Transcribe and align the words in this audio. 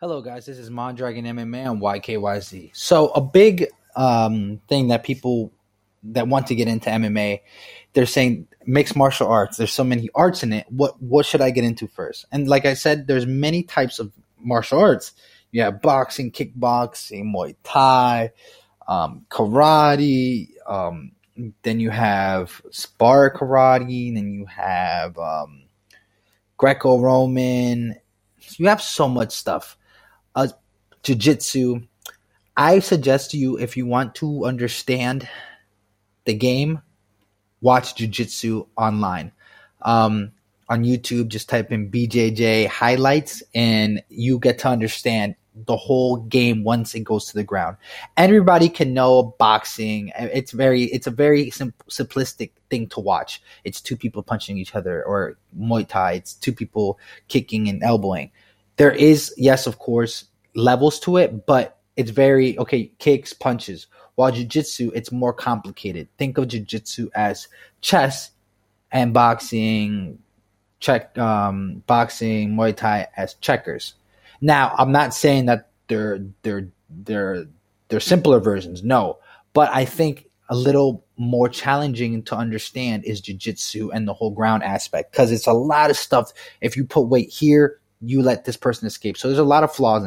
Hello, 0.00 0.22
guys. 0.22 0.46
This 0.46 0.58
is 0.58 0.70
Mondragon 0.70 1.24
MMA 1.24 1.68
on 1.68 1.80
YKYZ. 1.80 2.70
So, 2.72 3.08
a 3.08 3.20
big 3.20 3.66
um, 3.96 4.60
thing 4.68 4.86
that 4.88 5.02
people 5.02 5.52
that 6.04 6.28
want 6.28 6.46
to 6.46 6.54
get 6.54 6.68
into 6.68 6.88
MMA, 6.88 7.40
they're 7.94 8.06
saying 8.06 8.46
mixed 8.64 8.94
martial 8.94 9.26
arts. 9.26 9.56
There's 9.56 9.72
so 9.72 9.82
many 9.82 10.08
arts 10.14 10.44
in 10.44 10.52
it. 10.52 10.66
What 10.68 11.02
what 11.02 11.26
should 11.26 11.40
I 11.40 11.50
get 11.50 11.64
into 11.64 11.88
first? 11.88 12.26
And 12.30 12.46
like 12.46 12.64
I 12.64 12.74
said, 12.74 13.08
there's 13.08 13.26
many 13.26 13.64
types 13.64 13.98
of 13.98 14.12
martial 14.38 14.78
arts. 14.78 15.14
You 15.50 15.62
have 15.62 15.82
boxing, 15.82 16.30
kickboxing, 16.30 17.34
Muay 17.34 17.56
Thai, 17.64 18.30
um, 18.86 19.26
karate. 19.32 20.46
Um, 20.64 21.10
then 21.62 21.80
you 21.80 21.90
have 21.90 22.62
spar 22.70 23.34
karate. 23.34 24.14
Then 24.14 24.32
you 24.32 24.46
have 24.46 25.18
um, 25.18 25.64
Greco-Roman. 26.56 27.96
You 28.58 28.68
have 28.68 28.80
so 28.80 29.08
much 29.08 29.32
stuff 29.32 29.76
uh, 30.38 30.48
jiu-jitsu 31.02 31.80
i 32.56 32.78
suggest 32.78 33.30
to 33.30 33.36
you 33.36 33.58
if 33.58 33.76
you 33.76 33.86
want 33.86 34.14
to 34.14 34.44
understand 34.44 35.28
the 36.24 36.34
game 36.34 36.80
watch 37.60 37.94
jiu-jitsu 37.96 38.66
online. 38.76 39.32
Um, 39.82 40.32
on 40.68 40.84
youtube 40.84 41.28
just 41.28 41.48
type 41.48 41.72
in 41.72 41.90
bjj 41.90 42.66
highlights 42.66 43.42
and 43.54 44.02
you 44.08 44.38
get 44.38 44.58
to 44.60 44.68
understand 44.68 45.34
the 45.66 45.76
whole 45.76 46.18
game 46.18 46.62
once 46.62 46.94
it 46.94 47.00
goes 47.00 47.26
to 47.26 47.34
the 47.34 47.44
ground. 47.44 47.76
Everybody 48.16 48.68
can 48.68 48.94
know 48.94 49.34
boxing. 49.38 50.12
It's 50.16 50.52
very 50.52 50.84
it's 50.84 51.06
a 51.06 51.10
very 51.10 51.50
sim- 51.50 51.74
simplistic 51.88 52.50
thing 52.70 52.88
to 52.90 53.00
watch. 53.00 53.42
It's 53.64 53.80
two 53.80 53.96
people 53.96 54.22
punching 54.22 54.58
each 54.58 54.74
other 54.74 55.02
or 55.04 55.36
muay 55.58 55.88
thai. 55.88 56.12
It's 56.12 56.34
two 56.34 56.52
people 56.52 56.98
kicking 57.28 57.68
and 57.68 57.82
elbowing. 57.82 58.30
There 58.76 58.92
is 58.92 59.34
yes 59.36 59.66
of 59.66 59.78
course 59.78 60.24
levels 60.54 60.98
to 61.00 61.16
it 61.16 61.46
but 61.46 61.78
it's 61.96 62.10
very 62.10 62.58
okay 62.58 62.90
kicks 62.98 63.32
punches 63.32 63.86
while 64.14 64.30
jiu-jitsu 64.30 64.90
it's 64.94 65.12
more 65.12 65.32
complicated 65.32 66.08
think 66.18 66.38
of 66.38 66.48
jiu-jitsu 66.48 67.08
as 67.14 67.48
chess 67.80 68.30
and 68.90 69.12
boxing 69.12 70.18
check 70.80 71.16
um, 71.18 71.82
boxing 71.86 72.54
muay 72.54 72.74
thai 72.74 73.06
as 73.16 73.34
checkers 73.34 73.94
now 74.40 74.74
i'm 74.78 74.92
not 74.92 75.14
saying 75.14 75.46
that 75.46 75.70
they're 75.88 76.24
they're 76.42 76.68
they're 76.90 77.44
they're 77.88 78.00
simpler 78.00 78.40
versions 78.40 78.82
no 78.82 79.18
but 79.52 79.70
i 79.72 79.84
think 79.84 80.26
a 80.50 80.56
little 80.56 81.04
more 81.18 81.48
challenging 81.48 82.22
to 82.22 82.34
understand 82.34 83.04
is 83.04 83.20
jiu-jitsu 83.20 83.90
and 83.90 84.08
the 84.08 84.14
whole 84.14 84.30
ground 84.30 84.62
aspect 84.62 85.12
because 85.12 85.30
it's 85.30 85.46
a 85.46 85.52
lot 85.52 85.90
of 85.90 85.96
stuff 85.96 86.32
if 86.60 86.76
you 86.76 86.84
put 86.84 87.02
weight 87.02 87.28
here 87.28 87.78
you 88.00 88.22
let 88.22 88.44
this 88.44 88.56
person 88.56 88.86
escape. 88.86 89.16
So 89.16 89.28
there's 89.28 89.38
a 89.38 89.44
lot 89.44 89.64
of 89.64 89.72
flaws 89.72 90.04
in 90.04 90.04
it. 90.04 90.06